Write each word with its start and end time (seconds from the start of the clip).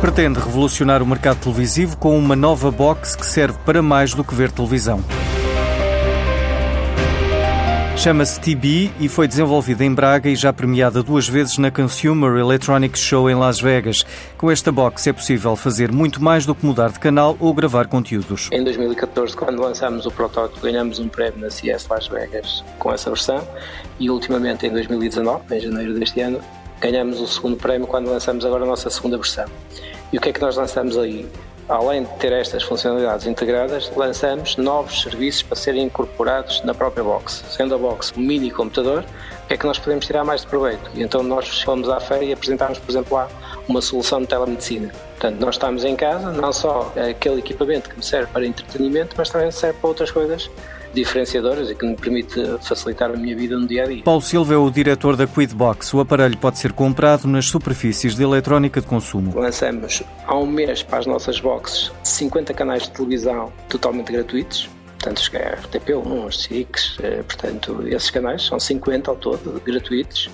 Pretende 0.00 0.38
revolucionar 0.38 1.02
o 1.02 1.06
mercado 1.06 1.40
televisivo 1.40 1.96
com 1.96 2.18
uma 2.18 2.36
nova 2.36 2.70
box 2.70 3.16
que 3.16 3.24
serve 3.24 3.58
para 3.64 3.80
mais 3.80 4.12
do 4.12 4.22
que 4.22 4.34
ver 4.34 4.52
televisão. 4.52 5.02
Chama-se 7.96 8.38
TB 8.38 8.92
e 9.00 9.08
foi 9.08 9.26
desenvolvida 9.26 9.82
em 9.82 9.92
Braga 9.92 10.28
e 10.28 10.36
já 10.36 10.52
premiada 10.52 11.02
duas 11.02 11.26
vezes 11.26 11.56
na 11.56 11.70
Consumer 11.70 12.38
Electronics 12.38 13.00
Show 13.00 13.28
em 13.30 13.34
Las 13.34 13.58
Vegas. 13.58 14.04
Com 14.36 14.50
esta 14.50 14.70
box 14.70 15.06
é 15.06 15.14
possível 15.14 15.56
fazer 15.56 15.90
muito 15.90 16.22
mais 16.22 16.44
do 16.44 16.54
que 16.54 16.64
mudar 16.64 16.92
de 16.92 17.00
canal 17.00 17.34
ou 17.40 17.54
gravar 17.54 17.88
conteúdos. 17.88 18.50
Em 18.52 18.62
2014, 18.62 19.34
quando 19.34 19.62
lançámos 19.62 20.04
o 20.04 20.10
protótipo, 20.10 20.60
ganhamos 20.60 20.98
um 21.00 21.08
prémio 21.08 21.40
na 21.40 21.50
CS 21.50 21.88
Las 21.88 22.06
Vegas 22.06 22.62
com 22.78 22.92
essa 22.92 23.08
versão 23.08 23.42
e 23.98 24.10
ultimamente 24.10 24.66
em 24.66 24.70
2019, 24.70 25.56
em 25.56 25.60
janeiro 25.60 25.94
deste 25.98 26.20
ano, 26.20 26.40
ganhamos 26.80 27.20
o 27.20 27.26
segundo 27.26 27.56
prémio 27.56 27.86
quando 27.86 28.10
lançamos 28.10 28.44
agora 28.44 28.64
a 28.64 28.66
nossa 28.66 28.90
segunda 28.90 29.16
versão. 29.16 29.46
E 30.12 30.18
o 30.18 30.20
que 30.20 30.28
é 30.28 30.32
que 30.32 30.40
nós 30.40 30.56
lançamos 30.56 30.96
aí? 30.96 31.28
Além 31.68 32.04
de 32.04 32.10
ter 32.18 32.32
estas 32.32 32.62
funcionalidades 32.62 33.26
integradas, 33.26 33.90
lançamos 33.96 34.56
novos 34.56 35.02
serviços 35.02 35.42
para 35.42 35.56
serem 35.56 35.84
incorporados 35.84 36.62
na 36.62 36.72
própria 36.72 37.02
box. 37.02 37.44
Sendo 37.50 37.74
a 37.74 37.78
box 37.78 38.12
um 38.16 38.20
mini 38.20 38.52
computador, 38.52 39.04
o 39.44 39.46
que 39.48 39.54
é 39.54 39.56
que 39.56 39.66
nós 39.66 39.76
podemos 39.76 40.06
tirar 40.06 40.22
mais 40.22 40.42
de 40.42 40.46
proveito? 40.46 40.88
E 40.94 41.02
então 41.02 41.24
nós 41.24 41.62
fomos 41.62 41.88
à 41.88 41.98
feira 41.98 42.24
e 42.24 42.32
apresentámos, 42.32 42.78
por 42.78 42.88
exemplo, 42.88 43.16
lá 43.16 43.28
uma 43.68 43.82
solução 43.82 44.20
de 44.20 44.28
telemedicina. 44.28 44.92
Portanto, 45.18 45.40
nós 45.40 45.56
estamos 45.56 45.84
em 45.84 45.96
casa, 45.96 46.30
não 46.30 46.52
só 46.52 46.92
aquele 47.10 47.40
equipamento 47.40 47.90
que 47.90 47.96
me 47.96 48.02
serve 48.04 48.30
para 48.32 48.46
entretenimento, 48.46 49.16
mas 49.18 49.28
também 49.28 49.50
serve 49.50 49.80
para 49.80 49.88
outras 49.88 50.12
coisas 50.12 50.48
diferenciadoras 50.96 51.70
e 51.70 51.74
que 51.74 51.86
me 51.86 51.94
permite 51.94 52.40
facilitar 52.62 53.10
a 53.10 53.16
minha 53.16 53.36
vida 53.36 53.56
no 53.56 53.66
dia 53.66 53.84
a 53.84 53.86
dia. 53.86 54.02
Paulo 54.02 54.22
Silva 54.22 54.54
é 54.54 54.56
o 54.56 54.70
diretor 54.70 55.16
da 55.16 55.26
Quidbox. 55.26 55.92
O 55.94 56.00
aparelho 56.00 56.36
pode 56.38 56.58
ser 56.58 56.72
comprado 56.72 57.28
nas 57.28 57.46
superfícies 57.46 58.16
de 58.16 58.22
eletrónica 58.22 58.80
de 58.80 58.86
consumo. 58.86 59.38
Lançamos 59.38 60.02
há 60.26 60.34
um 60.34 60.46
mês 60.46 60.82
para 60.82 60.98
as 60.98 61.06
nossas 61.06 61.38
boxes 61.38 61.92
50 62.02 62.54
canais 62.54 62.84
de 62.84 62.90
televisão 62.90 63.52
totalmente 63.68 64.10
gratuitos. 64.10 64.68
Portanto, 64.98 65.18
os 65.18 65.28
RTP1, 65.28 66.26
os 66.26 66.42
SIX, 66.42 66.98
eh, 67.02 67.22
portanto, 67.22 67.86
esses 67.86 68.10
canais 68.10 68.42
são 68.42 68.58
50 68.58 69.10
ao 69.10 69.16
todo, 69.16 69.60
gratuitos 69.64 70.28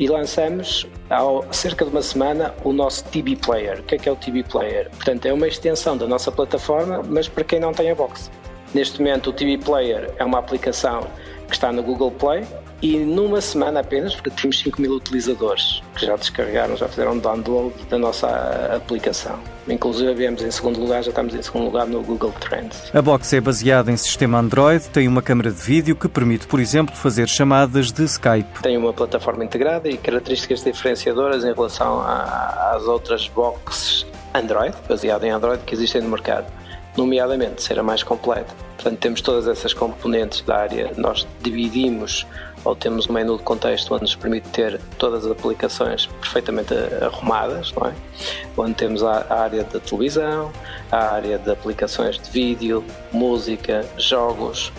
e 0.00 0.08
lançamos 0.08 0.86
há 1.10 1.20
cerca 1.52 1.84
de 1.84 1.90
uma 1.90 2.00
semana 2.00 2.54
o 2.64 2.72
nosso 2.72 3.04
TB 3.04 3.36
Player. 3.36 3.80
O 3.80 3.82
que 3.82 3.96
é 3.96 3.98
que 3.98 4.08
é 4.08 4.12
o 4.12 4.16
TB 4.16 4.44
Player? 4.44 4.88
Portanto, 4.90 5.26
é 5.26 5.32
uma 5.32 5.46
extensão 5.46 5.96
da 5.96 6.06
nossa 6.06 6.32
plataforma, 6.32 7.02
mas 7.06 7.28
para 7.28 7.44
quem 7.44 7.60
não 7.60 7.72
tem 7.72 7.90
a 7.90 7.94
box. 7.94 8.30
Neste 8.72 8.98
momento, 9.00 9.30
o 9.30 9.32
TV 9.32 9.58
Player 9.58 10.12
é 10.16 10.24
uma 10.24 10.38
aplicação 10.38 11.06
que 11.48 11.56
está 11.56 11.72
no 11.72 11.82
Google 11.82 12.12
Play 12.12 12.46
e 12.80 12.96
numa 12.96 13.40
semana 13.40 13.80
apenas, 13.80 14.14
porque 14.14 14.30
temos 14.30 14.58
5 14.60 14.80
mil 14.80 14.92
utilizadores 14.92 15.82
que 15.94 16.06
já 16.06 16.16
descarregaram, 16.16 16.76
já 16.76 16.88
fizeram 16.88 17.18
download 17.18 17.74
da 17.90 17.98
nossa 17.98 18.28
aplicação. 18.74 19.38
Inclusive, 19.68 20.14
viemos 20.14 20.42
em 20.42 20.50
segundo 20.50 20.80
lugar, 20.80 21.02
já 21.02 21.10
estamos 21.10 21.34
em 21.34 21.42
segundo 21.42 21.64
lugar 21.64 21.86
no 21.86 22.00
Google 22.02 22.32
Trends. 22.40 22.94
A 22.94 23.02
box 23.02 23.32
é 23.34 23.40
baseada 23.40 23.90
em 23.90 23.96
sistema 23.96 24.38
Android, 24.38 24.88
tem 24.88 25.08
uma 25.08 25.20
câmera 25.20 25.50
de 25.50 25.60
vídeo 25.60 25.94
que 25.94 26.08
permite, 26.08 26.46
por 26.46 26.60
exemplo, 26.60 26.94
fazer 26.94 27.28
chamadas 27.28 27.92
de 27.92 28.04
Skype. 28.04 28.62
Tem 28.62 28.76
uma 28.76 28.92
plataforma 28.92 29.44
integrada 29.44 29.88
e 29.88 29.96
características 29.96 30.62
diferenciadoras 30.62 31.44
em 31.44 31.52
relação 31.52 32.00
às 32.00 32.84
outras 32.84 33.28
boxes 33.28 34.06
Android, 34.32 34.74
baseadas 34.88 35.28
em 35.28 35.30
Android, 35.30 35.62
que 35.64 35.74
existem 35.74 36.00
no 36.00 36.08
mercado 36.08 36.46
nomeadamente 36.96 37.62
ser 37.62 37.78
a 37.78 37.82
mais 37.82 38.02
completa. 38.02 38.54
Portanto, 38.76 38.98
temos 38.98 39.20
todas 39.20 39.46
essas 39.46 39.74
componentes 39.74 40.40
da 40.42 40.56
área, 40.56 40.92
nós 40.96 41.26
dividimos 41.42 42.26
ou 42.64 42.76
temos 42.76 43.08
um 43.08 43.12
menu 43.12 43.36
de 43.36 43.42
contexto 43.42 43.94
onde 43.94 44.02
nos 44.02 44.14
permite 44.14 44.48
ter 44.50 44.80
todas 44.98 45.24
as 45.24 45.32
aplicações 45.32 46.06
perfeitamente 46.20 46.74
arrumadas, 47.02 47.72
não 47.72 47.86
é? 47.86 47.94
onde 48.56 48.74
temos 48.74 49.02
a 49.02 49.26
área 49.30 49.64
da 49.64 49.80
televisão, 49.80 50.52
a 50.92 51.14
área 51.14 51.38
de 51.38 51.50
aplicações 51.50 52.18
de 52.18 52.30
vídeo, 52.30 52.84
música, 53.12 53.86
jogos 53.96 54.72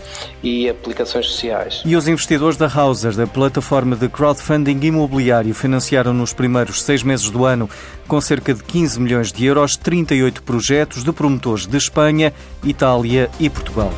e 0.44 0.70
aplicações 0.70 1.28
sociais. 1.28 1.82
E 1.86 1.96
os 1.96 2.08
investidores 2.08 2.58
da 2.58 2.68
Hauser, 2.68 3.16
da 3.16 3.26
plataforma 3.26 3.96
de 3.96 4.08
crowdfunding 4.08 4.80
imobiliário, 4.86 5.54
financiaram 5.56 6.14
nos 6.14 6.34
primeiros 6.34 6.84
seis 6.84 7.02
meses 7.02 7.30
do 7.32 7.46
ano, 7.46 7.70
com 8.08 8.22
cerca 8.22 8.54
de 8.54 8.64
15 8.64 9.00
milhões 9.00 9.32
de 9.32 9.46
euros, 9.46 9.76
38 9.76 10.44
projetos 10.44 11.04
de 11.04 11.12
promotores 11.12 11.66
de 11.66 11.78
Espanha, 12.02 12.34
Itália 12.64 13.30
e 13.40 13.48
Portugal. 13.48 13.92